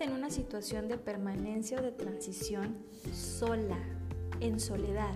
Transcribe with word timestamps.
En 0.00 0.12
una 0.12 0.30
situación 0.30 0.88
de 0.88 0.96
permanencia 0.96 1.78
o 1.78 1.82
de 1.82 1.92
transición 1.92 2.78
sola, 3.12 3.76
en 4.40 4.58
soledad, 4.58 5.12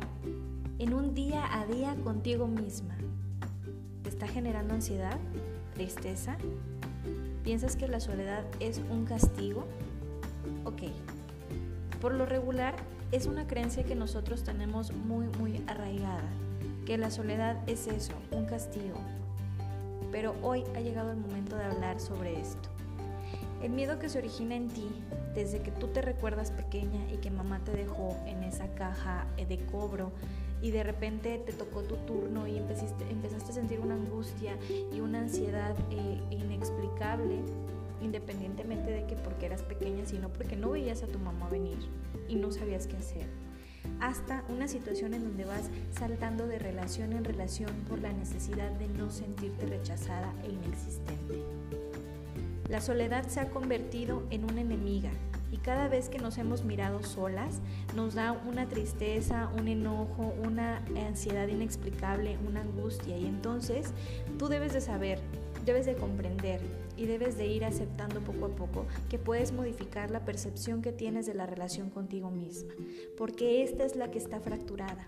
en 0.79 0.93
un 0.93 1.15
día 1.15 1.59
a 1.59 1.65
día 1.65 1.97
contigo 2.05 2.47
misma. 2.47 2.95
¿Te 4.03 4.11
está 4.11 4.29
generando 4.29 4.75
ansiedad? 4.75 5.19
¿Tristeza? 5.73 6.37
¿Piensas 7.45 7.77
que 7.77 7.89
la 7.89 7.99
soledad 7.99 8.45
es 8.61 8.83
un 8.91 9.07
castigo? 9.07 9.65
Ok. 10.67 10.83
Por 12.03 12.13
lo 12.13 12.27
regular, 12.27 12.77
es 13.11 13.25
una 13.25 13.47
creencia 13.47 13.85
que 13.85 13.95
nosotros 13.95 14.45
tenemos 14.45 14.93
muy, 14.93 15.29
muy 15.39 15.65
arraigada, 15.67 16.29
que 16.85 16.99
la 16.99 17.11
soledad 17.11 17.57
es 17.67 17.87
eso, 17.87 18.13
un 18.33 18.45
castigo. 18.45 19.01
Pero 20.13 20.35
hoy 20.43 20.63
ha 20.77 20.81
llegado 20.81 21.11
el 21.11 21.17
momento 21.17 21.57
de 21.57 21.65
hablar 21.65 22.01
sobre 22.01 22.39
esto. 22.39 22.74
El 23.65 23.73
miedo 23.73 23.99
que 23.99 24.11
se 24.11 24.19
origina 24.19 24.57
en 24.57 24.69
ti 24.69 24.87
desde 25.35 25.61
que 25.61 25.71
tú 25.71 25.87
te 25.87 26.03
recuerdas 26.03 26.51
pequeña 26.51 27.11
y 27.11 27.17
que 27.17 27.31
mamá 27.31 27.65
te 27.65 27.73
dejó 27.73 28.15
en 28.27 28.43
esa 28.43 28.69
caja 28.75 29.27
eh, 29.39 29.47
de 29.47 29.57
cobro 29.57 30.13
y 30.61 30.71
de 30.71 30.83
repente 30.83 31.39
te 31.39 31.55
tocó 31.55 31.81
tu 31.81 31.97
turno 31.97 32.47
y 32.47 32.59
empezaste, 32.59 33.05
a 33.05 33.53
sentir 33.53 33.81
una 33.81 33.95
angustia 33.95 34.59
y 34.93 35.01
una 35.01 35.21
ansiedad 35.21 35.75
eh, 35.91 36.21
inexplicable, 36.31 37.39
independientemente 38.03 38.91
de 38.91 39.07
que 39.07 39.17
porque 39.17 39.47
eras 39.47 39.63
pequeña, 39.63 40.05
sino 40.05 40.29
porque 40.29 40.57
no 40.57 40.73
veías 40.73 41.03
a 41.03 41.07
tu 41.07 41.19
mamá 41.19 41.49
venir 41.49 41.79
y 42.29 42.35
no 42.35 42.53
sabías 42.53 42.87
qué 42.87 42.99
hacer. 42.99 43.27
Hasta 43.99 44.45
una 44.51 44.69
situación 44.69 45.15
en 45.15 45.25
donde 45.25 45.47
vas 45.47 45.71
saltando 45.99 46.47
de 46.47 46.59
relación 46.59 47.15
en 47.15 47.25
relación 47.25 47.71
por 47.89 47.99
la 47.99 48.13
necesidad 48.13 48.73
de 48.73 48.89
no 48.89 49.11
sentirte 49.11 49.65
rechazada 49.65 50.35
e 50.45 50.51
inexistente. 50.51 51.54
La 52.69 52.81
soledad 52.81 53.29
se 53.29 53.41
ha 53.41 53.51
convertido 53.51 54.23
en 54.31 54.45
una 54.45 54.63
enemiga 54.63 55.11
y 55.53 55.59
cada 55.59 55.87
vez 55.87 56.09
que 56.09 56.19
nos 56.19 56.39
hemos 56.39 56.65
mirado 56.65 57.03
solas 57.03 57.61
nos 57.95 58.15
da 58.15 58.33
una 58.33 58.69
tristeza, 58.69 59.51
un 59.57 59.69
enojo, 59.69 60.35
una 60.43 60.79
ansiedad 61.07 61.47
inexplicable, 61.47 62.39
una 62.49 62.63
angustia 62.63 63.19
y 63.19 63.27
entonces 63.27 63.93
tú 64.39 64.49
debes 64.49 64.73
de 64.73 64.81
saber, 64.81 65.21
debes 65.65 65.87
de 65.87 65.95
comprender 65.95 66.61
y 66.97 67.07
debes 67.07 67.37
de 67.37 67.47
ir 67.47 67.65
aceptando 67.65 68.21
poco 68.21 68.47
a 68.47 68.57
poco 68.57 68.87
que 69.11 69.19
puedes 69.19 69.53
modificar 69.53 70.11
la 70.11 70.25
percepción 70.25 70.81
que 70.83 70.91
tienes 70.91 71.27
de 71.27 71.35
la 71.35 71.47
relación 71.47 71.91
contigo 71.91 72.31
misma, 72.31 72.73
porque 73.17 73.63
esta 73.63 73.85
es 73.85 73.95
la 73.95 74.11
que 74.11 74.19
está 74.19 74.41
fracturada, 74.41 75.07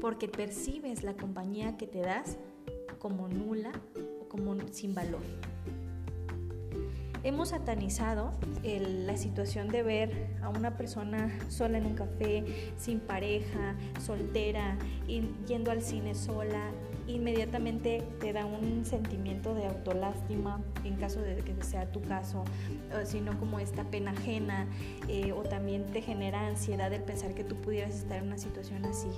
porque 0.00 0.28
percibes 0.28 1.02
la 1.02 1.14
compañía 1.14 1.76
que 1.76 1.86
te 1.86 1.98
das 1.98 2.38
como 2.98 3.28
nula 3.28 3.72
o 4.22 4.28
como 4.28 4.56
sin 4.70 4.94
valor. 4.94 5.22
Hemos 7.24 7.48
satanizado 7.48 8.32
la 8.62 9.16
situación 9.16 9.68
de 9.68 9.82
ver 9.82 10.28
a 10.40 10.48
una 10.50 10.76
persona 10.76 11.36
sola 11.48 11.78
en 11.78 11.86
un 11.86 11.94
café, 11.94 12.72
sin 12.76 13.00
pareja, 13.00 13.74
soltera, 14.00 14.78
yendo 15.46 15.72
al 15.72 15.82
cine 15.82 16.14
sola. 16.14 16.70
Inmediatamente 17.08 18.04
te 18.20 18.32
da 18.32 18.46
un 18.46 18.84
sentimiento 18.84 19.54
de 19.54 19.66
autolástima, 19.66 20.60
en 20.84 20.96
caso 20.96 21.20
de 21.20 21.36
que 21.36 21.54
sea 21.64 21.90
tu 21.90 22.02
caso, 22.02 22.44
sino 23.04 23.36
como 23.40 23.58
esta 23.58 23.82
pena 23.82 24.12
ajena, 24.12 24.68
eh, 25.08 25.32
o 25.32 25.42
también 25.42 25.86
te 25.86 26.02
genera 26.02 26.46
ansiedad 26.46 26.92
el 26.92 27.02
pensar 27.02 27.34
que 27.34 27.42
tú 27.42 27.56
pudieras 27.56 27.96
estar 27.96 28.18
en 28.18 28.28
una 28.28 28.38
situación 28.38 28.84
así. 28.84 29.08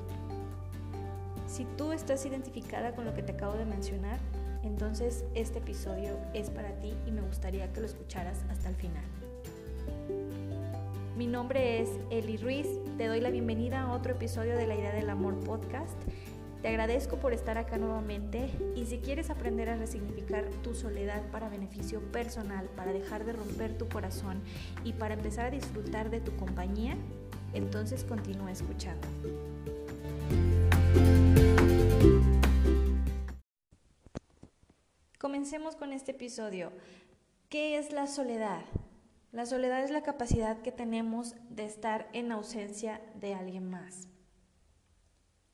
Si 1.47 1.67
tú 1.77 1.93
estás 1.93 2.25
identificada 2.25 2.95
con 2.95 3.05
lo 3.05 3.13
que 3.13 3.23
te 3.23 3.33
acabo 3.33 3.55
de 3.55 3.67
mencionar, 3.67 4.21
entonces 4.63 5.25
este 5.35 5.59
episodio 5.59 6.17
es 6.35 6.51
para 6.51 6.71
ti 6.81 6.95
y 7.07 7.11
me 7.11 7.23
gustaría 7.23 7.73
que 7.73 7.81
lo 7.81 7.87
escucharas 7.87 8.39
hasta 8.51 8.69
el 8.69 8.77
final. 8.77 9.05
Mi 11.17 11.27
nombre 11.27 11.83
es 11.83 11.91
Eli 12.11 12.37
Ruiz, 12.39 12.67
te 12.97 13.07
doy 13.07 13.21
la 13.21 13.31
bienvenida 13.31 13.83
a 13.83 13.93
otro 13.93 14.13
episodio 14.13 14.57
de 14.57 14.67
La 14.67 14.75
Idea 14.75 14.93
del 14.93 15.11
Amor 15.11 15.39
podcast. 15.41 15.97
Te 16.63 16.69
agradezco 16.69 17.17
por 17.17 17.33
estar 17.33 17.57
acá 17.57 17.79
nuevamente 17.79 18.51
y 18.75 18.85
si 18.85 18.99
quieres 18.99 19.31
aprender 19.31 19.71
a 19.71 19.77
resignificar 19.77 20.45
tu 20.63 20.75
soledad 20.75 21.23
para 21.31 21.49
beneficio 21.49 22.01
personal, 22.13 22.69
para 22.77 22.93
dejar 22.93 23.25
de 23.25 23.33
romper 23.33 23.77
tu 23.79 23.89
corazón 23.89 24.41
y 24.85 24.93
para 24.93 25.15
empezar 25.15 25.47
a 25.47 25.51
disfrutar 25.51 26.11
de 26.11 26.21
tu 26.21 26.37
compañía, 26.37 26.97
entonces 27.55 28.05
continúa 28.05 28.53
escuchando. 28.53 29.09
Comencemos 35.21 35.77
con 35.77 35.93
este 35.93 36.13
episodio. 36.13 36.73
¿Qué 37.51 37.77
es 37.77 37.93
la 37.93 38.07
soledad? 38.07 38.63
La 39.33 39.45
soledad 39.45 39.85
es 39.85 39.91
la 39.91 40.03
capacidad 40.03 40.63
que 40.63 40.73
tenemos 40.73 41.35
de 41.51 41.67
estar 41.67 42.09
en 42.15 42.33
ausencia 42.33 43.03
de 43.17 43.35
alguien 43.35 43.69
más. 43.69 44.09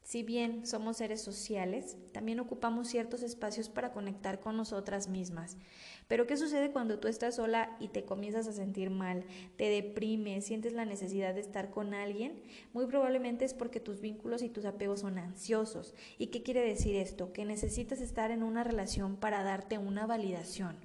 Si 0.07 0.23
bien 0.23 0.65
somos 0.65 0.99
seres 0.99 1.21
sociales, 1.21 1.97
también 2.13 2.39
ocupamos 2.39 2.87
ciertos 2.87 3.25
espacios 3.25 3.69
para 3.69 3.91
conectar 3.91 4.39
con 4.39 4.57
nosotras 4.57 5.09
mismas. 5.09 5.57
Pero 6.07 6.29
¿qué 6.29 6.37
sucede 6.37 6.71
cuando 6.71 7.01
tú 7.01 7.09
estás 7.09 7.35
sola 7.35 7.77
y 7.81 7.89
te 7.89 8.05
comienzas 8.05 8.47
a 8.47 8.53
sentir 8.53 8.91
mal, 8.91 9.25
te 9.57 9.69
deprimes, 9.69 10.45
sientes 10.45 10.75
la 10.75 10.85
necesidad 10.85 11.35
de 11.35 11.41
estar 11.41 11.71
con 11.71 11.93
alguien? 11.93 12.41
Muy 12.73 12.87
probablemente 12.87 13.45
es 13.45 13.53
porque 13.53 13.81
tus 13.81 14.01
vínculos 14.01 14.43
y 14.43 14.49
tus 14.49 14.65
apegos 14.65 15.01
son 15.01 15.19
ansiosos. 15.19 15.93
¿Y 16.19 16.29
qué 16.29 16.45
quiere 16.45 16.61
decir 16.61 16.95
esto? 16.95 17.33
Que 17.33 17.45
necesitas 17.45 18.01
estar 18.01 18.31
en 18.31 18.45
una 18.45 18.63
relación 18.63 19.17
para 19.17 19.43
darte 19.43 19.77
una 19.77 20.07
validación. 20.07 20.77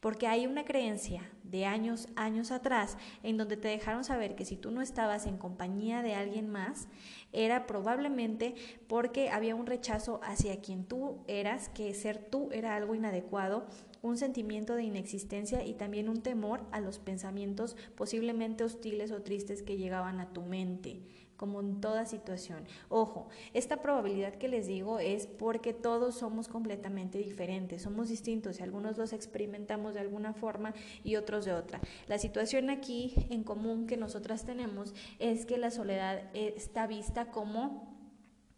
Porque 0.00 0.26
hay 0.26 0.46
una 0.46 0.64
creencia 0.64 1.22
de 1.42 1.64
años, 1.64 2.08
años 2.16 2.50
atrás, 2.50 2.96
en 3.22 3.36
donde 3.36 3.56
te 3.56 3.68
dejaron 3.68 4.04
saber 4.04 4.34
que 4.34 4.44
si 4.44 4.56
tú 4.56 4.70
no 4.70 4.82
estabas 4.82 5.26
en 5.26 5.38
compañía 5.38 6.02
de 6.02 6.14
alguien 6.14 6.48
más, 6.48 6.88
era 7.32 7.66
probablemente 7.66 8.54
porque 8.86 9.30
había 9.30 9.54
un 9.54 9.66
rechazo 9.66 10.20
hacia 10.22 10.60
quien 10.60 10.84
tú 10.84 11.24
eras, 11.26 11.68
que 11.68 11.92
ser 11.94 12.18
tú 12.18 12.48
era 12.52 12.76
algo 12.76 12.94
inadecuado 12.94 13.66
un 14.02 14.16
sentimiento 14.16 14.74
de 14.74 14.84
inexistencia 14.84 15.64
y 15.64 15.74
también 15.74 16.08
un 16.08 16.22
temor 16.22 16.66
a 16.70 16.80
los 16.80 16.98
pensamientos 16.98 17.76
posiblemente 17.96 18.64
hostiles 18.64 19.10
o 19.10 19.22
tristes 19.22 19.62
que 19.62 19.76
llegaban 19.76 20.20
a 20.20 20.32
tu 20.32 20.42
mente 20.42 21.02
como 21.38 21.60
en 21.60 21.80
toda 21.80 22.04
situación. 22.04 22.66
Ojo, 22.90 23.28
esta 23.54 23.80
probabilidad 23.80 24.34
que 24.34 24.48
les 24.48 24.66
digo 24.66 24.98
es 24.98 25.26
porque 25.26 25.72
todos 25.72 26.16
somos 26.16 26.48
completamente 26.48 27.16
diferentes, 27.16 27.80
somos 27.80 28.08
distintos 28.10 28.58
y 28.60 28.64
algunos 28.64 28.98
los 28.98 29.14
experimentamos 29.14 29.94
de 29.94 30.00
alguna 30.00 30.34
forma 30.34 30.74
y 31.04 31.16
otros 31.16 31.46
de 31.46 31.54
otra. 31.54 31.80
La 32.08 32.18
situación 32.18 32.68
aquí 32.68 33.14
en 33.30 33.44
común 33.44 33.86
que 33.86 33.96
nosotras 33.96 34.44
tenemos 34.44 34.92
es 35.20 35.46
que 35.46 35.56
la 35.56 35.70
soledad 35.70 36.24
está 36.34 36.86
vista 36.86 37.30
como 37.30 37.96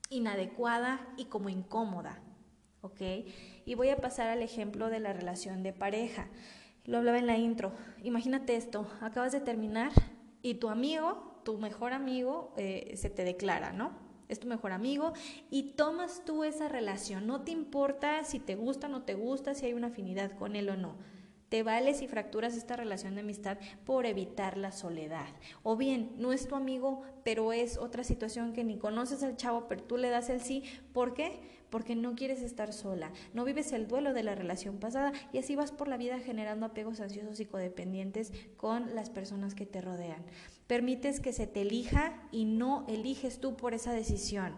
inadecuada 0.08 1.06
y 1.18 1.26
como 1.26 1.50
incómoda, 1.50 2.22
¿ok? 2.80 3.00
Y 3.66 3.74
voy 3.74 3.90
a 3.90 3.98
pasar 3.98 4.28
al 4.28 4.42
ejemplo 4.42 4.88
de 4.88 5.00
la 5.00 5.12
relación 5.12 5.62
de 5.62 5.74
pareja. 5.74 6.28
Lo 6.86 6.96
hablaba 6.96 7.18
en 7.18 7.26
la 7.26 7.36
intro. 7.36 7.72
Imagínate 8.02 8.56
esto, 8.56 8.86
acabas 9.02 9.32
de 9.32 9.40
terminar 9.40 9.92
y 10.40 10.54
tu 10.54 10.70
amigo, 10.70 11.29
tu 11.50 11.58
mejor 11.58 11.92
amigo, 11.92 12.52
eh, 12.56 12.92
se 12.94 13.10
te 13.10 13.24
declara, 13.24 13.72
¿no? 13.72 13.90
Es 14.28 14.38
tu 14.38 14.46
mejor 14.46 14.70
amigo 14.70 15.14
y 15.50 15.72
tomas 15.72 16.24
tú 16.24 16.44
esa 16.44 16.68
relación. 16.68 17.26
No 17.26 17.40
te 17.40 17.50
importa 17.50 18.22
si 18.22 18.38
te 18.38 18.54
gusta 18.54 18.86
o 18.86 18.90
no 18.90 19.02
te 19.02 19.14
gusta, 19.14 19.54
si 19.54 19.66
hay 19.66 19.72
una 19.72 19.88
afinidad 19.88 20.30
con 20.38 20.54
él 20.54 20.68
o 20.68 20.76
no. 20.76 20.94
Te 21.48 21.64
vales 21.64 22.02
y 22.02 22.06
fracturas 22.06 22.56
esta 22.56 22.76
relación 22.76 23.16
de 23.16 23.22
amistad 23.22 23.58
por 23.84 24.06
evitar 24.06 24.56
la 24.56 24.70
soledad. 24.70 25.26
O 25.64 25.76
bien, 25.76 26.12
no 26.18 26.32
es 26.32 26.46
tu 26.46 26.54
amigo, 26.54 27.02
pero 27.24 27.52
es 27.52 27.76
otra 27.76 28.04
situación 28.04 28.52
que 28.52 28.62
ni 28.62 28.78
conoces 28.78 29.24
al 29.24 29.36
chavo, 29.36 29.66
pero 29.66 29.82
tú 29.82 29.96
le 29.96 30.10
das 30.10 30.30
el 30.30 30.40
sí. 30.40 30.62
¿Por 30.92 31.14
qué? 31.14 31.40
porque 31.70 31.94
no 31.94 32.14
quieres 32.14 32.42
estar 32.42 32.72
sola, 32.72 33.12
no 33.32 33.44
vives 33.44 33.72
el 33.72 33.86
duelo 33.86 34.12
de 34.12 34.24
la 34.24 34.34
relación 34.34 34.78
pasada 34.78 35.12
y 35.32 35.38
así 35.38 35.56
vas 35.56 35.72
por 35.72 35.88
la 35.88 35.96
vida 35.96 36.18
generando 36.18 36.66
apegos 36.66 37.00
ansiosos 37.00 37.40
y 37.40 37.46
codependientes 37.46 38.32
con 38.56 38.94
las 38.94 39.08
personas 39.08 39.54
que 39.54 39.66
te 39.66 39.80
rodean. 39.80 40.24
Permites 40.70 41.18
que 41.18 41.32
se 41.32 41.48
te 41.48 41.62
elija 41.62 42.12
y 42.30 42.44
no 42.44 42.84
eliges 42.86 43.40
tú 43.40 43.56
por 43.56 43.74
esa 43.74 43.92
decisión, 43.92 44.54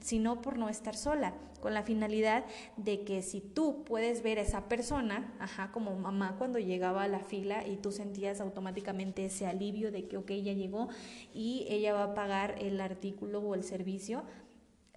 sino 0.00 0.42
por 0.42 0.58
no 0.58 0.68
estar 0.68 0.96
sola, 0.96 1.34
con 1.60 1.72
la 1.72 1.84
finalidad 1.84 2.44
de 2.76 3.04
que 3.04 3.22
si 3.22 3.40
tú 3.40 3.84
puedes 3.84 4.24
ver 4.24 4.40
a 4.40 4.42
esa 4.42 4.68
persona, 4.68 5.32
ajá, 5.38 5.70
como 5.70 5.94
mamá 5.94 6.34
cuando 6.36 6.58
llegaba 6.58 7.04
a 7.04 7.08
la 7.08 7.20
fila 7.20 7.64
y 7.64 7.76
tú 7.76 7.92
sentías 7.92 8.40
automáticamente 8.40 9.24
ese 9.24 9.46
alivio 9.46 9.92
de 9.92 10.08
que, 10.08 10.16
ok, 10.16 10.32
ya 10.32 10.52
llegó 10.52 10.88
y 11.32 11.64
ella 11.68 11.94
va 11.94 12.02
a 12.02 12.14
pagar 12.14 12.56
el 12.58 12.80
artículo 12.80 13.38
o 13.38 13.54
el 13.54 13.62
servicio, 13.62 14.24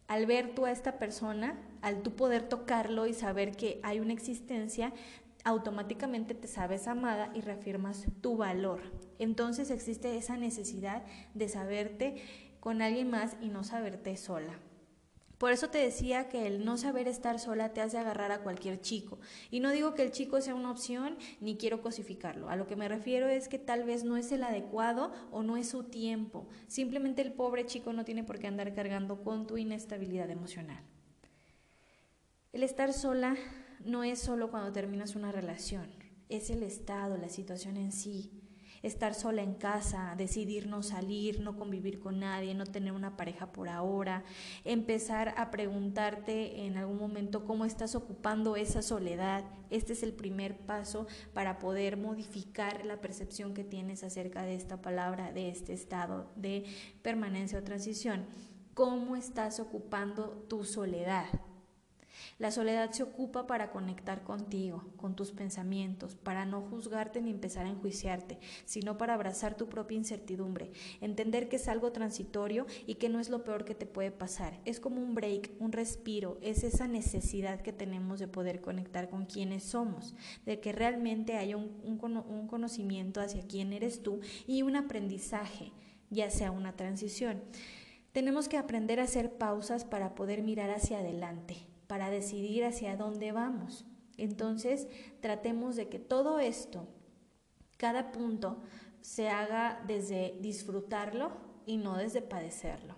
al 0.08 0.26
ver 0.26 0.56
tú 0.56 0.66
a 0.66 0.72
esta 0.72 0.98
persona, 0.98 1.60
al 1.84 2.02
tú 2.02 2.16
poder 2.16 2.50
tocarlo 2.50 3.06
y 3.06 3.14
saber 3.14 3.56
que 3.56 3.80
hay 3.84 4.00
una 4.00 4.14
existencia, 4.14 4.94
automáticamente 5.46 6.34
te 6.34 6.48
sabes 6.48 6.88
amada 6.88 7.32
y 7.34 7.42
reafirmas 7.42 8.08
tu 8.20 8.36
valor. 8.36 8.82
Entonces 9.20 9.72
existe 9.72 10.18
esa 10.18 10.36
necesidad 10.36 11.04
de 11.34 11.48
saberte 11.48 12.16
con 12.60 12.82
alguien 12.82 13.10
más 13.12 13.38
y 13.42 13.48
no 13.50 13.64
saberte 13.64 14.18
sola. 14.18 14.60
Por 15.38 15.52
eso 15.52 15.70
te 15.70 15.78
decía 15.78 16.30
que 16.30 16.48
el 16.48 16.66
no 16.66 16.78
saber 16.78 17.08
estar 17.08 17.40
sola 17.40 17.74
te 17.74 17.82
hace 17.82 17.98
agarrar 17.98 18.32
a 18.32 18.40
cualquier 18.40 18.82
chico. 18.82 19.20
Y 19.52 19.60
no 19.60 19.70
digo 19.70 19.94
que 19.94 20.02
el 20.02 20.12
chico 20.12 20.42
sea 20.42 20.56
una 20.56 20.72
opción, 20.72 21.18
ni 21.42 21.58
quiero 21.58 21.82
cosificarlo. 21.82 22.50
A 22.50 22.56
lo 22.56 22.68
que 22.68 22.78
me 22.78 22.88
refiero 22.88 23.28
es 23.28 23.48
que 23.48 23.60
tal 23.60 23.84
vez 23.84 24.04
no 24.04 24.18
es 24.18 24.32
el 24.32 24.44
adecuado 24.44 25.12
o 25.32 25.44
no 25.44 25.58
es 25.58 25.70
su 25.70 25.84
tiempo. 25.84 26.48
Simplemente 26.68 27.22
el 27.22 27.34
pobre 27.34 27.66
chico 27.66 27.94
no 27.94 28.06
tiene 28.06 28.24
por 28.24 28.40
qué 28.40 28.48
andar 28.48 28.74
cargando 28.74 29.24
con 29.24 29.46
tu 29.46 29.58
inestabilidad 29.58 30.32
emocional. 30.32 30.82
El 32.56 32.64
estar 32.64 32.94
sola 32.94 33.36
no 33.84 34.06
es 34.06 34.18
solo 34.18 34.50
cuando 34.50 34.72
terminas 34.72 35.18
una 35.18 35.30
relación, 35.34 35.90
es 36.30 36.50
el 36.50 36.64
estado, 36.64 37.18
la 37.18 37.28
situación 37.28 37.76
en 37.76 37.92
sí 37.92 38.32
estar 38.82 39.14
sola 39.14 39.42
en 39.42 39.56
casa, 39.56 40.14
decidir 40.16 40.68
no 40.68 40.82
salir, 40.82 41.42
no 41.42 41.58
convivir 41.58 42.00
con 42.00 42.20
nadie, 42.22 42.54
no 42.54 42.66
tener 42.66 42.94
una 42.94 43.18
pareja 43.18 43.52
por 43.52 43.68
ahora, 43.68 44.24
empezar 44.64 45.34
a 45.36 45.52
preguntarte 45.52 46.66
en 46.66 46.78
algún 46.78 46.98
momento 46.98 47.44
cómo 47.44 47.66
estás 47.66 47.94
ocupando 47.94 48.56
esa 48.56 48.82
soledad. 48.82 49.44
Este 49.70 49.92
es 49.92 50.02
el 50.02 50.14
primer 50.14 50.56
paso 50.56 51.08
para 51.34 51.60
poder 51.60 51.98
modificar 51.98 52.86
la 52.86 53.02
percepción 53.02 53.54
que 53.54 53.66
tienes 53.66 54.02
acerca 54.02 54.44
de 54.44 54.56
esta 54.56 54.82
palabra, 54.82 55.34
de 55.34 55.50
este 55.50 55.74
estado 55.74 56.32
de 56.38 56.64
permanencia 57.02 57.60
o 57.60 57.64
transición. 57.64 58.26
¿Cómo 58.76 59.18
estás 59.18 59.60
ocupando 59.60 60.46
tu 60.48 60.64
soledad? 60.64 61.26
La 62.40 62.52
soledad 62.52 62.92
se 62.92 63.04
ocupa 63.04 63.48
para 63.48 63.72
conectar 63.72 64.24
contigo, 64.24 64.84
con 64.98 65.16
tus 65.16 65.32
pensamientos, 65.32 66.16
para 66.16 66.46
no 66.46 66.62
juzgarte 66.62 67.22
ni 67.22 67.32
empezar 67.32 67.66
a 67.66 67.70
enjuiciarte, 67.70 68.40
sino 68.66 68.98
para 68.98 69.14
abrazar 69.14 69.56
tu 69.56 69.68
propia 69.68 69.98
incertidumbre, 69.98 70.72
entender 71.02 71.50
que 71.50 71.56
es 71.58 71.68
algo 71.68 71.92
transitorio 71.92 72.66
y 72.86 72.96
que 72.96 73.10
no 73.10 73.20
es 73.20 73.30
lo 73.30 73.44
peor 73.44 73.66
que 73.66 73.76
te 73.76 73.86
puede 73.86 74.12
pasar. 74.12 74.60
Es 74.66 74.80
como 74.80 75.02
un 75.02 75.16
break, 75.16 75.52
un 75.60 75.72
respiro, 75.72 76.38
es 76.42 76.64
esa 76.64 76.88
necesidad 76.88 77.62
que 77.62 77.74
tenemos 77.74 78.20
de 78.20 78.28
poder 78.28 78.62
conectar 78.62 79.10
con 79.10 79.26
quienes 79.26 79.64
somos, 79.64 80.16
de 80.46 80.60
que 80.60 80.72
realmente 80.72 81.38
haya 81.38 81.58
un, 81.58 81.98
conocimiento 82.48 83.22
hacia 83.22 83.48
quién 83.48 83.74
eres 83.74 84.04
tú 84.04 84.20
y 84.48 84.62
un 84.62 84.76
aprendizaje, 84.76 85.72
ya 86.10 86.30
sea 86.30 86.52
una 86.52 86.76
transición. 86.76 87.42
Tenemos 88.12 88.48
que 88.48 88.58
aprender 88.58 89.00
a 89.00 89.04
hacer 89.04 89.38
pausas 89.38 89.84
para 89.84 90.16
poder 90.16 90.42
mirar 90.42 90.70
hacia 90.70 91.00
adelante, 91.00 91.58
para 91.88 92.10
decidir 92.10 92.66
hacia 92.66 92.98
dónde 92.98 93.32
vamos. 93.32 93.86
Entonces, 94.18 94.88
tratemos 95.22 95.76
de 95.76 95.90
que 95.90 96.00
todo 96.00 96.40
esto, 96.40 96.88
cada 97.78 98.12
punto, 98.12 98.62
se 99.02 99.30
haga 99.30 99.84
desde 99.88 100.38
disfrutarlo 100.42 101.32
y 101.66 101.78
no 101.78 101.98
desde 101.98 102.22
padecerlo. 102.22 102.96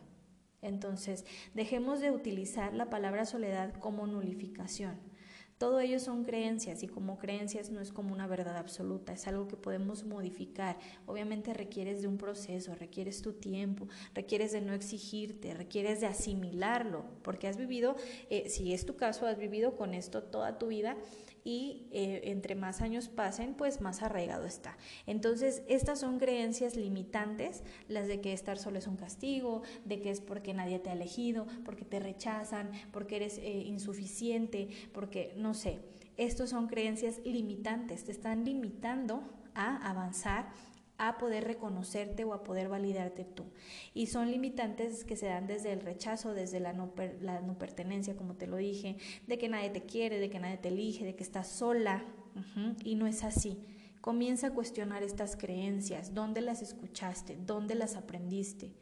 Entonces, 0.61 1.25
dejemos 1.53 1.99
de 1.99 2.11
utilizar 2.11 2.73
la 2.73 2.89
palabra 2.89 3.25
soledad 3.25 3.73
como 3.79 4.07
nulificación. 4.07 4.99
Todo 5.57 5.79
ello 5.79 5.99
son 5.99 6.23
creencias 6.23 6.83
y 6.83 6.87
como 6.87 7.17
creencias 7.17 7.71
no 7.71 7.81
es 7.81 7.91
como 7.91 8.13
una 8.13 8.27
verdad 8.27 8.57
absoluta, 8.57 9.13
es 9.13 9.27
algo 9.27 9.47
que 9.47 9.57
podemos 9.57 10.03
modificar. 10.03 10.77
Obviamente 11.07 11.53
requieres 11.53 12.01
de 12.01 12.07
un 12.07 12.17
proceso, 12.17 12.75
requieres 12.75 13.23
tu 13.23 13.33
tiempo, 13.33 13.87
requieres 14.13 14.51
de 14.51 14.61
no 14.61 14.73
exigirte, 14.73 15.55
requieres 15.55 15.99
de 15.99 16.07
asimilarlo, 16.07 17.05
porque 17.23 17.47
has 17.47 17.57
vivido, 17.57 17.95
eh, 18.29 18.49
si 18.49 18.73
es 18.73 18.85
tu 18.85 18.95
caso, 18.95 19.25
has 19.25 19.39
vivido 19.39 19.75
con 19.75 19.95
esto 19.95 20.21
toda 20.21 20.59
tu 20.59 20.67
vida 20.67 20.95
y 21.47 21.87
eh, 21.91 22.23
entre 22.25 22.55
más 22.55 22.81
años 22.81 23.07
pasen, 23.07 23.53
pues 23.53 23.79
más 23.79 24.01
arraigado 24.01 24.45
está. 24.45 24.75
Entonces, 25.05 25.63
estas 25.69 25.97
son 26.01 26.19
creencias 26.19 26.75
limitantes, 26.75 27.63
las 27.87 28.09
de 28.09 28.19
que 28.19 28.33
estar 28.33 28.57
solo 28.57 28.79
es 28.79 28.85
un 28.85 28.97
castigo, 28.97 29.61
de 29.85 30.01
que 30.01 30.09
es 30.09 30.19
porque 30.19 30.53
nadie 30.53 30.79
te 30.79 30.89
ha 30.89 30.93
elegido, 30.93 31.47
porque 31.63 31.85
te 31.85 32.01
rechazan, 32.01 32.71
porque 32.91 33.15
eres 33.15 33.37
eh, 33.37 33.63
insuficiente, 33.65 34.67
porque 34.91 35.35
no 35.37 35.53
sé. 35.53 35.79
Estos 36.17 36.49
son 36.49 36.67
creencias 36.67 37.21
limitantes, 37.23 38.03
te 38.03 38.11
están 38.11 38.43
limitando 38.43 39.23
a 39.55 39.89
avanzar 39.89 40.49
a 40.97 41.17
poder 41.17 41.43
reconocerte 41.43 42.23
o 42.23 42.33
a 42.33 42.43
poder 42.43 42.69
validarte 42.69 43.23
tú. 43.23 43.45
Y 43.93 44.07
son 44.07 44.31
limitantes 44.31 45.03
que 45.03 45.15
se 45.15 45.27
dan 45.27 45.47
desde 45.47 45.71
el 45.71 45.81
rechazo, 45.81 46.33
desde 46.33 46.59
la 46.59 46.73
no, 46.73 46.93
pertenencia, 47.57 48.15
como 48.15 48.35
te 48.35 48.47
lo 48.47 48.57
dije, 48.57 48.97
de 49.27 49.37
que 49.37 49.49
nadie 49.49 49.69
te 49.69 49.83
quiere, 49.83 50.19
de 50.19 50.29
que 50.29 50.39
nadie 50.39 50.57
te 50.57 50.69
elige, 50.69 51.05
de 51.05 51.15
que 51.15 51.23
estás 51.23 51.47
sola. 51.47 52.03
y 52.83 52.95
no 52.95 53.07
es 53.07 53.23
así. 53.23 53.57
Comienza 54.01 54.47
a 54.47 54.53
cuestionar 54.53 55.03
estas 55.03 55.35
creencias, 55.35 56.13
dónde 56.13 56.41
las 56.41 56.61
escuchaste, 56.61 57.37
dónde 57.45 57.75
las 57.75 57.95
aprendiste. 57.95 58.73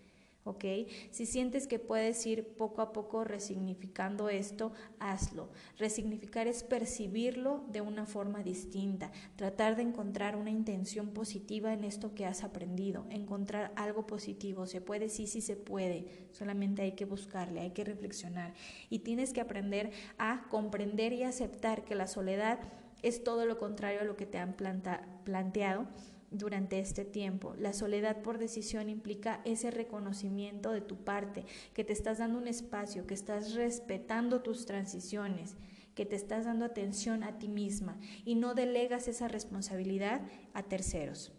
¿Ok? 0.46 0.64
Si 1.12 1.26
sientes 1.26 1.68
que 1.68 1.80
puedes 1.80 2.26
ir 2.26 2.48
poco 2.56 2.82
a 2.82 2.94
poco 2.94 3.24
resignificando 3.24 4.30
esto, 4.30 4.72
hazlo. 5.00 5.50
Resignificar 5.78 6.48
es 6.48 6.64
percibirlo 6.64 7.66
de 7.68 7.82
una 7.82 8.06
forma 8.06 8.44
distinta, 8.44 9.12
tratar 9.36 9.76
de 9.76 9.82
encontrar 9.82 10.36
una 10.36 10.52
intención 10.52 11.10
positiva 11.10 11.74
en 11.74 11.84
esto 11.84 12.14
que 12.14 12.26
has 12.26 12.44
aprendido, 12.44 13.06
encontrar 13.10 13.74
algo 13.76 14.08
positivo. 14.08 14.68
Se 14.68 14.82
puede, 14.82 15.10
sí, 15.10 15.28
sí 15.28 15.42
se 15.42 15.56
puede, 15.56 16.28
solamente 16.32 16.84
hay 16.84 16.94
que 16.94 17.06
buscarle, 17.06 17.62
hay 17.62 17.72
que 17.72 17.84
reflexionar 17.84 18.54
y 18.90 19.00
tienes 19.00 19.34
que 19.34 19.42
aprender 19.42 19.92
a 20.20 20.48
comprender 20.50 21.12
y 21.14 21.24
aceptar 21.24 21.84
que 21.84 21.96
la 21.96 22.08
soledad 22.08 22.60
es 23.02 23.24
todo 23.24 23.46
lo 23.46 23.58
contrario 23.58 24.02
a 24.02 24.04
lo 24.04 24.16
que 24.16 24.28
te 24.28 24.38
han 24.38 24.54
planteado 24.54 25.88
durante 26.38 26.80
este 26.80 27.06
tiempo. 27.06 27.56
La 27.58 27.74
soledad 27.74 28.22
por 28.22 28.38
decisión 28.38 28.90
implica 28.90 29.42
ese 29.46 29.72
reconocimiento 29.72 30.72
de 30.72 30.82
tu 30.82 30.98
parte, 31.04 31.46
que 31.74 31.84
te 31.84 31.94
estás 31.94 32.18
dando 32.18 32.38
un 32.38 32.48
espacio, 32.48 33.08
que 33.08 33.14
estás 33.14 33.54
respetando 33.54 34.42
tus 34.42 34.66
transiciones, 34.66 35.56
que 35.96 36.06
te 36.06 36.16
estás 36.16 36.46
dando 36.46 36.66
atención 36.66 37.24
a 37.24 37.38
ti 37.40 37.48
misma 37.48 37.98
y 38.26 38.36
no 38.36 38.54
delegas 38.54 39.08
esa 39.08 39.28
responsabilidad 39.28 40.22
a 40.54 40.64
terceros. 40.64 41.32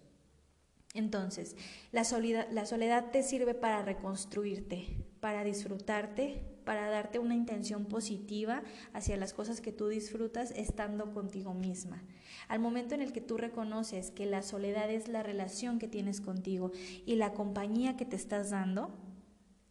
Entonces, 0.95 1.57
la 1.93 2.05
soledad, 2.05 2.49
la 2.51 2.65
soledad 2.65 3.11
te 3.11 3.23
sirve 3.23 3.53
para 3.53 3.83
reconstruirte, 3.83 5.05
para 5.21 5.45
disfrutarte, 5.45 6.56
para 6.67 6.91
darte 6.91 7.21
una 7.21 7.37
intención 7.37 7.87
positiva 7.87 8.65
hacia 8.93 9.17
las 9.17 9.33
cosas 9.33 9.61
que 9.61 9.71
tú 9.71 9.87
disfrutas 9.87 10.51
estando 10.51 11.15
contigo 11.15 11.55
misma. 11.55 12.03
Al 12.49 12.59
momento 12.59 12.97
en 12.97 13.03
el 13.03 13.13
que 13.13 13.21
tú 13.21 13.37
reconoces 13.37 14.11
que 14.11 14.27
la 14.27 14.43
soledad 14.43 14.91
es 14.91 15.07
la 15.07 15.23
relación 15.23 15.79
que 15.79 15.87
tienes 15.87 16.21
contigo 16.21 16.73
y 17.07 17.15
la 17.15 17.35
compañía 17.35 17.97
que 17.97 18.05
te 18.05 18.17
estás 18.17 18.51
dando, 18.51 18.91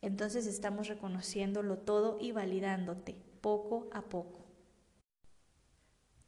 entonces 0.01 0.47
estamos 0.47 0.87
reconociéndolo 0.87 1.79
todo 1.79 2.17
y 2.21 2.31
validándote 2.31 3.17
poco 3.41 3.89
a 3.91 4.01
poco. 4.03 4.45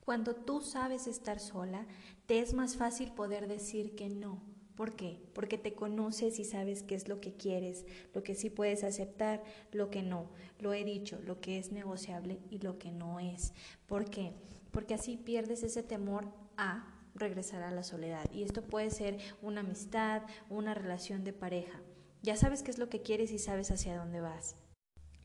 Cuando 0.01 0.35
tú 0.35 0.59
sabes 0.59 1.07
estar 1.07 1.39
sola, 1.39 1.87
te 2.25 2.39
es 2.39 2.53
más 2.53 2.75
fácil 2.75 3.13
poder 3.13 3.47
decir 3.47 3.95
que 3.95 4.09
no. 4.09 4.56
¿Por 4.77 4.95
qué? 4.95 5.19
Porque 5.33 5.57
te 5.57 5.73
conoces 5.73 6.39
y 6.39 6.45
sabes 6.45 6.83
qué 6.83 6.95
es 6.95 7.09
lo 7.09 7.19
que 7.19 7.33
quieres, 7.33 7.85
lo 8.13 8.23
que 8.23 8.35
sí 8.35 8.49
puedes 8.49 8.85
aceptar, 8.85 9.43
lo 9.73 9.89
que 9.89 10.03
no. 10.03 10.29
Lo 10.59 10.71
he 10.71 10.85
dicho, 10.85 11.19
lo 11.25 11.41
que 11.41 11.57
es 11.57 11.73
negociable 11.73 12.39
y 12.49 12.59
lo 12.59 12.79
que 12.79 12.91
no 12.91 13.19
es. 13.19 13.53
¿Por 13.87 14.09
qué? 14.09 14.31
porque 14.77 14.93
así 14.93 15.17
pierdes 15.17 15.63
ese 15.63 15.81
temor 15.81 16.25
a 16.55 16.85
regresar 17.15 17.63
a 17.63 17.71
la 17.71 17.81
soledad. 17.81 18.29
Y 18.31 18.43
esto 18.43 18.61
puede 18.61 18.91
ser 18.91 19.17
una 19.41 19.61
amistad, 19.61 20.21
una 20.51 20.75
relación 20.75 21.23
de 21.23 21.33
pareja. 21.33 21.81
Ya 22.21 22.35
sabes 22.35 22.61
qué 22.61 22.69
es 22.69 22.77
lo 22.77 22.87
que 22.87 23.01
quieres 23.01 23.31
y 23.31 23.39
sabes 23.39 23.71
hacia 23.71 23.97
dónde 23.97 24.21
vas. 24.21 24.55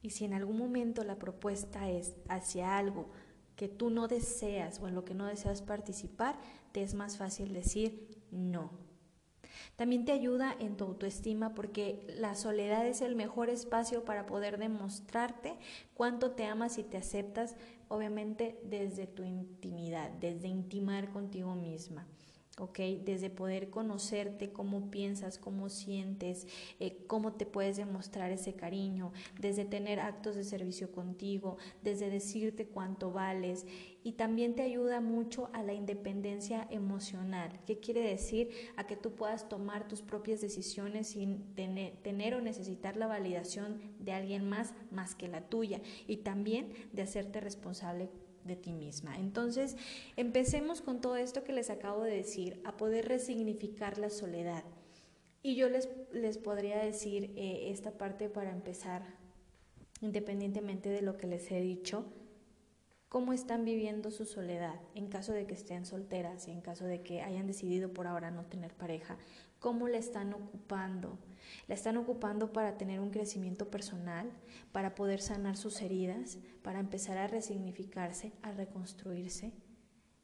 Y 0.00 0.08
si 0.08 0.24
en 0.24 0.32
algún 0.32 0.56
momento 0.56 1.04
la 1.04 1.18
propuesta 1.18 1.90
es 1.90 2.14
hacia 2.30 2.78
algo 2.78 3.10
que 3.54 3.68
tú 3.68 3.90
no 3.90 4.08
deseas 4.08 4.80
o 4.80 4.88
en 4.88 4.94
lo 4.94 5.04
que 5.04 5.12
no 5.12 5.26
deseas 5.26 5.60
participar, 5.60 6.38
te 6.72 6.82
es 6.82 6.94
más 6.94 7.18
fácil 7.18 7.52
decir 7.52 8.08
no. 8.30 8.70
También 9.76 10.04
te 10.04 10.12
ayuda 10.12 10.54
en 10.58 10.76
tu 10.76 10.84
autoestima 10.84 11.54
porque 11.54 12.04
la 12.16 12.34
soledad 12.34 12.86
es 12.86 13.00
el 13.00 13.16
mejor 13.16 13.50
espacio 13.50 14.04
para 14.04 14.26
poder 14.26 14.58
demostrarte 14.58 15.58
cuánto 15.94 16.32
te 16.32 16.44
amas 16.44 16.78
y 16.78 16.84
te 16.84 16.98
aceptas 16.98 17.56
obviamente 17.88 18.58
desde 18.64 19.06
tu 19.06 19.22
intimidad, 19.22 20.10
desde 20.10 20.48
intimar 20.48 21.10
contigo 21.10 21.54
misma. 21.54 22.06
¿Ok? 22.62 22.78
Desde 23.04 23.28
poder 23.28 23.70
conocerte, 23.70 24.52
cómo 24.52 24.88
piensas, 24.88 25.36
cómo 25.36 25.68
sientes, 25.68 26.46
eh, 26.78 26.96
cómo 27.08 27.32
te 27.32 27.44
puedes 27.44 27.76
demostrar 27.76 28.30
ese 28.30 28.54
cariño, 28.54 29.12
desde 29.40 29.64
tener 29.64 29.98
actos 29.98 30.36
de 30.36 30.44
servicio 30.44 30.92
contigo, 30.92 31.56
desde 31.82 32.08
decirte 32.08 32.66
cuánto 32.66 33.10
vales 33.10 33.66
y 34.04 34.12
también 34.12 34.54
te 34.54 34.62
ayuda 34.62 35.00
mucho 35.00 35.50
a 35.52 35.62
la 35.64 35.74
independencia 35.74 36.68
emocional. 36.70 37.50
¿Qué 37.66 37.80
quiere 37.80 38.00
decir? 38.00 38.50
A 38.76 38.86
que 38.86 38.96
tú 38.96 39.12
puedas 39.12 39.48
tomar 39.48 39.88
tus 39.88 40.00
propias 40.00 40.40
decisiones 40.40 41.08
sin 41.08 41.54
tener, 41.54 41.96
tener 42.02 42.34
o 42.34 42.40
necesitar 42.40 42.96
la 42.96 43.08
validación 43.08 43.80
de 43.98 44.12
alguien 44.12 44.48
más 44.48 44.72
más 44.92 45.16
que 45.16 45.26
la 45.26 45.40
tuya 45.40 45.80
y 46.06 46.18
también 46.18 46.72
de 46.92 47.02
hacerte 47.02 47.40
responsable 47.40 48.08
de 48.44 48.56
ti 48.56 48.72
misma. 48.72 49.18
Entonces, 49.18 49.76
empecemos 50.16 50.80
con 50.80 51.00
todo 51.00 51.16
esto 51.16 51.44
que 51.44 51.52
les 51.52 51.70
acabo 51.70 52.02
de 52.02 52.16
decir, 52.16 52.60
a 52.64 52.76
poder 52.76 53.08
resignificar 53.08 53.98
la 53.98 54.10
soledad. 54.10 54.64
Y 55.42 55.56
yo 55.56 55.68
les, 55.68 55.88
les 56.12 56.38
podría 56.38 56.78
decir 56.78 57.32
eh, 57.36 57.70
esta 57.70 57.92
parte 57.92 58.28
para 58.28 58.50
empezar 58.50 59.02
independientemente 60.02 60.88
de 60.90 61.00
lo 61.00 61.16
que 61.16 61.28
les 61.28 61.50
he 61.50 61.60
dicho, 61.60 62.04
cómo 63.08 63.32
están 63.32 63.64
viviendo 63.64 64.10
su 64.10 64.24
soledad 64.24 64.80
en 64.94 65.06
caso 65.06 65.32
de 65.32 65.46
que 65.46 65.54
estén 65.54 65.86
solteras 65.86 66.48
y 66.48 66.50
en 66.50 66.60
caso 66.60 66.84
de 66.84 67.02
que 67.02 67.22
hayan 67.22 67.46
decidido 67.46 67.92
por 67.92 68.06
ahora 68.06 68.30
no 68.30 68.44
tener 68.44 68.74
pareja, 68.74 69.16
cómo 69.62 69.88
la 69.88 69.96
están 69.96 70.34
ocupando. 70.34 71.18
La 71.68 71.74
están 71.74 71.96
ocupando 71.96 72.52
para 72.52 72.76
tener 72.76 73.00
un 73.00 73.10
crecimiento 73.10 73.70
personal, 73.70 74.30
para 74.72 74.94
poder 74.94 75.22
sanar 75.22 75.56
sus 75.56 75.80
heridas, 75.80 76.38
para 76.62 76.80
empezar 76.80 77.16
a 77.16 77.28
resignificarse, 77.28 78.32
a 78.42 78.50
reconstruirse. 78.52 79.52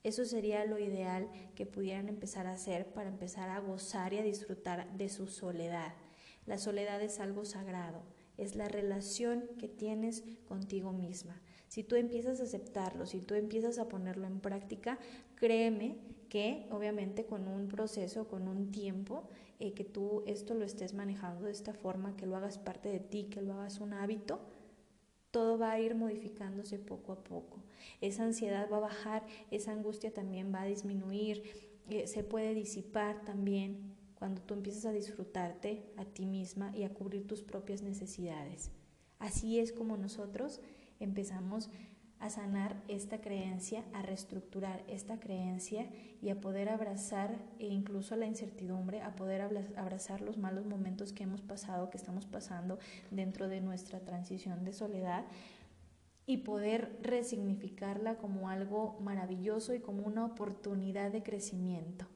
Eso 0.03 0.25
sería 0.25 0.65
lo 0.65 0.79
ideal 0.79 1.31
que 1.55 1.67
pudieran 1.67 2.09
empezar 2.09 2.47
a 2.47 2.53
hacer 2.53 2.93
para 2.93 3.09
empezar 3.09 3.49
a 3.49 3.61
gozar 3.61 4.13
y 4.13 4.19
a 4.19 4.23
disfrutar 4.23 4.93
de 4.97 5.09
su 5.09 5.29
soledad. 5.29 5.95
La 6.45 6.59
soledad 6.59 7.01
es 7.01 7.21
algo 7.21 7.45
sagrado, 7.45 8.03
es 8.39 8.57
la 8.57 8.69
relación 8.69 9.45
que 9.59 9.69
tienes 9.69 10.25
contigo 10.47 10.93
misma. 10.93 11.41
Si 11.69 11.85
tú 11.85 11.95
empiezas 11.95 12.41
a 12.41 12.45
aceptarlo, 12.45 13.07
si 13.07 13.21
tú 13.21 13.35
empiezas 13.35 13.79
a 13.79 13.89
ponerlo 13.89 14.27
en 14.27 14.41
práctica, 14.41 14.99
créeme 15.37 15.99
que 16.29 16.67
obviamente 16.71 17.25
con 17.25 17.49
un 17.49 17.69
proceso, 17.69 18.29
con 18.29 18.49
un 18.49 18.71
tiempo, 18.71 19.25
eh, 19.59 19.73
que 19.73 19.85
tú 19.85 20.23
esto 20.27 20.55
lo 20.55 20.65
estés 20.65 20.95
manejando 20.95 21.47
de 21.47 21.53
esta 21.53 21.73
forma, 21.73 22.17
que 22.17 22.27
lo 22.27 22.37
hagas 22.37 22.59
parte 22.59 22.89
de 22.89 23.01
ti, 23.01 23.25
que 23.25 23.43
lo 23.43 23.55
hagas 23.55 23.81
un 23.81 23.93
hábito, 23.93 24.41
todo 25.31 25.59
va 25.59 25.73
a 25.73 25.81
ir 25.81 25.95
modificándose 25.95 26.79
poco 26.79 27.13
a 27.13 27.25
poco. 27.25 27.63
Esa 28.01 28.25
ansiedad 28.25 28.69
va 28.71 28.79
a 28.79 28.81
bajar, 28.81 29.27
esa 29.51 29.73
angustia 29.73 30.13
también 30.13 30.53
va 30.55 30.63
a 30.63 30.67
disminuir, 30.67 31.43
eh, 31.91 32.07
se 32.07 32.23
puede 32.23 32.55
disipar 32.55 33.25
también 33.25 33.97
cuando 34.15 34.43
tú 34.43 34.55
empiezas 34.55 34.87
a 34.87 34.93
disfrutarte 34.93 35.85
a 35.97 36.05
ti 36.05 36.27
misma 36.27 36.77
y 36.77 36.83
a 36.83 36.93
cubrir 36.93 37.27
tus 37.27 37.43
propias 37.43 37.83
necesidades. 37.83 38.71
Así 39.19 39.59
es 39.59 39.73
como 39.73 39.97
nosotros 39.97 40.61
empezamos 41.01 41.71
a 42.21 42.31
sanar 42.31 42.77
esta 42.89 43.21
creencia, 43.21 43.85
a 43.93 44.03
reestructurar 44.03 44.83
esta 44.89 45.21
creencia 45.21 45.89
y 46.21 46.31
a 46.31 46.41
poder 46.41 46.69
abrazar 46.69 47.39
e 47.59 47.67
incluso 47.67 48.17
la 48.17 48.27
incertidumbre, 48.27 49.03
a 49.03 49.15
poder 49.15 49.41
abrazar 49.77 50.21
los 50.21 50.37
malos 50.37 50.67
momentos 50.67 51.13
que 51.13 51.25
hemos 51.25 51.43
pasado, 51.43 51.91
que 51.91 51.97
estamos 51.97 52.27
pasando 52.27 52.79
dentro 53.11 53.49
de 53.49 53.61
nuestra 53.61 54.01
transición 54.01 54.65
de 54.65 54.73
soledad 54.73 55.25
y 56.27 56.39
poder 56.39 56.99
resignificarla 57.03 58.17
como 58.19 58.51
algo 58.51 58.99
maravilloso 59.01 59.75
y 59.75 59.81
como 59.81 60.03
una 60.03 60.25
oportunidad 60.25 61.11
de 61.11 61.23
crecimiento. 61.23 62.07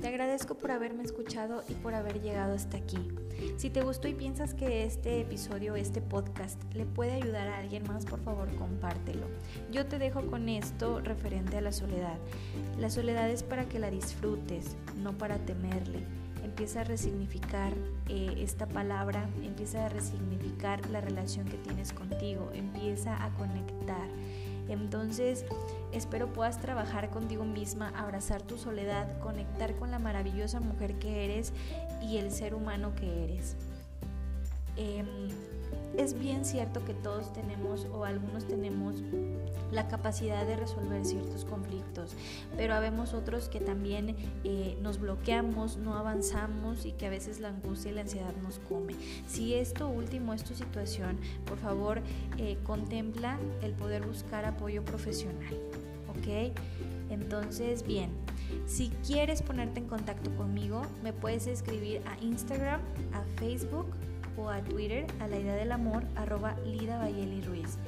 Te 0.00 0.06
agradezco 0.06 0.54
por 0.54 0.70
haberme 0.70 1.02
escuchado 1.02 1.64
y 1.68 1.74
por 1.74 1.94
haber 1.94 2.20
llegado 2.20 2.54
hasta 2.54 2.76
aquí. 2.76 3.08
Si 3.56 3.68
te 3.68 3.82
gustó 3.82 4.06
y 4.06 4.14
piensas 4.14 4.54
que 4.54 4.84
este 4.84 5.20
episodio, 5.20 5.74
este 5.74 6.00
podcast, 6.00 6.62
le 6.74 6.86
puede 6.86 7.12
ayudar 7.12 7.48
a 7.48 7.58
alguien 7.58 7.82
más, 7.88 8.04
por 8.04 8.20
favor 8.20 8.48
compártelo. 8.56 9.26
Yo 9.72 9.86
te 9.86 9.98
dejo 9.98 10.24
con 10.26 10.48
esto 10.48 11.00
referente 11.00 11.56
a 11.56 11.60
la 11.60 11.72
soledad. 11.72 12.18
La 12.78 12.90
soledad 12.90 13.28
es 13.28 13.42
para 13.42 13.68
que 13.68 13.80
la 13.80 13.90
disfrutes, 13.90 14.76
no 14.96 15.16
para 15.18 15.38
temerle 15.38 16.04
empieza 16.58 16.80
a 16.80 16.84
resignificar 16.84 17.72
eh, 18.08 18.34
esta 18.38 18.66
palabra, 18.66 19.28
empieza 19.44 19.86
a 19.86 19.88
resignificar 19.88 20.88
la 20.90 21.00
relación 21.00 21.46
que 21.46 21.56
tienes 21.58 21.92
contigo, 21.92 22.50
empieza 22.52 23.24
a 23.24 23.30
conectar. 23.34 24.08
Entonces, 24.68 25.44
espero 25.92 26.32
puedas 26.32 26.60
trabajar 26.60 27.10
contigo 27.10 27.44
misma, 27.44 27.88
abrazar 27.96 28.42
tu 28.42 28.58
soledad, 28.58 29.18
conectar 29.20 29.74
con 29.76 29.90
la 29.90 29.98
maravillosa 29.98 30.60
mujer 30.60 30.98
que 30.98 31.24
eres 31.24 31.52
y 32.02 32.18
el 32.18 32.30
ser 32.30 32.54
humano 32.54 32.94
que 32.94 33.24
eres. 33.24 33.56
Em, 34.76 35.06
es 35.98 36.18
bien 36.18 36.44
cierto 36.44 36.84
que 36.84 36.94
todos 36.94 37.32
tenemos 37.32 37.86
o 37.92 38.04
algunos 38.04 38.46
tenemos 38.46 39.02
la 39.72 39.88
capacidad 39.88 40.46
de 40.46 40.56
resolver 40.56 41.04
ciertos 41.04 41.44
conflictos, 41.44 42.14
pero 42.56 42.74
habemos 42.74 43.12
otros 43.12 43.48
que 43.48 43.60
también 43.60 44.16
eh, 44.44 44.78
nos 44.80 44.98
bloqueamos, 44.98 45.76
no 45.76 45.94
avanzamos 45.94 46.86
y 46.86 46.92
que 46.92 47.06
a 47.06 47.10
veces 47.10 47.40
la 47.40 47.48
angustia 47.48 47.90
y 47.90 47.94
la 47.94 48.02
ansiedad 48.02 48.32
nos 48.42 48.60
come. 48.60 48.94
Si 49.26 49.54
esto 49.54 49.88
último 49.88 50.32
es 50.32 50.44
tu 50.44 50.54
situación, 50.54 51.18
por 51.44 51.58
favor 51.58 52.00
eh, 52.38 52.56
contempla 52.64 53.38
el 53.62 53.72
poder 53.72 54.06
buscar 54.06 54.44
apoyo 54.44 54.84
profesional, 54.84 55.54
¿ok? 56.08 56.54
Entonces, 57.10 57.82
bien, 57.82 58.10
si 58.66 58.90
quieres 59.06 59.42
ponerte 59.42 59.80
en 59.80 59.88
contacto 59.88 60.34
conmigo, 60.36 60.82
me 61.02 61.12
puedes 61.12 61.46
escribir 61.46 62.02
a 62.06 62.22
Instagram, 62.22 62.80
a 63.12 63.22
Facebook, 63.38 63.86
a 64.46 64.62
Twitter 64.62 65.06
a 65.18 65.26
la 65.26 65.38
idea 65.38 65.56
del 65.56 65.72
amor 65.72 66.04
arroba 66.14 66.56
Lida 66.64 66.98
Bayeli 66.98 67.40
Ruiz. 67.40 67.78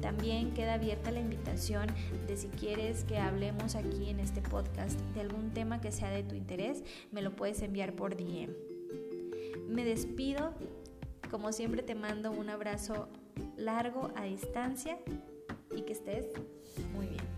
También 0.00 0.54
queda 0.54 0.74
abierta 0.74 1.10
la 1.10 1.20
invitación 1.20 1.86
de 2.26 2.36
si 2.36 2.48
quieres 2.48 3.04
que 3.04 3.18
hablemos 3.18 3.74
aquí 3.74 4.08
en 4.08 4.18
este 4.18 4.40
podcast 4.40 4.98
de 5.14 5.20
algún 5.20 5.50
tema 5.50 5.80
que 5.80 5.92
sea 5.92 6.10
de 6.10 6.22
tu 6.22 6.34
interés, 6.34 6.82
me 7.12 7.20
lo 7.20 7.36
puedes 7.36 7.60
enviar 7.60 7.92
por 7.92 8.16
DM. 8.16 8.54
Me 9.68 9.84
despido, 9.84 10.54
como 11.30 11.52
siempre 11.52 11.82
te 11.82 11.94
mando 11.94 12.32
un 12.32 12.48
abrazo 12.48 13.08
largo 13.56 14.10
a 14.16 14.24
distancia 14.24 14.98
y 15.76 15.82
que 15.82 15.92
estés 15.92 16.26
muy 16.94 17.06
bien. 17.06 17.37